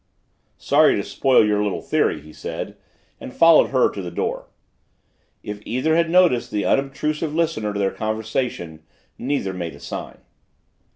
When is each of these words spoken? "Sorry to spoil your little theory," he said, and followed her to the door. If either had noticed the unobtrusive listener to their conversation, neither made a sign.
"Sorry 0.57 0.95
to 0.95 1.03
spoil 1.03 1.45
your 1.45 1.61
little 1.61 1.83
theory," 1.83 2.21
he 2.21 2.33
said, 2.33 2.75
and 3.19 3.31
followed 3.31 3.69
her 3.69 3.87
to 3.91 4.01
the 4.01 4.09
door. 4.09 4.47
If 5.43 5.61
either 5.63 5.95
had 5.95 6.09
noticed 6.09 6.49
the 6.49 6.65
unobtrusive 6.65 7.35
listener 7.35 7.71
to 7.71 7.77
their 7.79 7.91
conversation, 7.91 8.81
neither 9.19 9.53
made 9.53 9.75
a 9.75 9.79
sign. 9.79 10.17